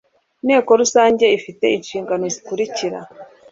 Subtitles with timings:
[0.41, 2.99] inteko rusange ifite nshingano zikurikira